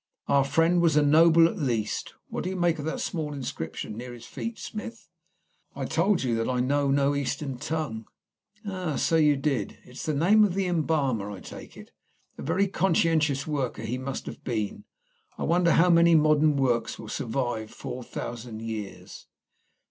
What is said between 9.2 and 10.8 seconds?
did. It is the name of the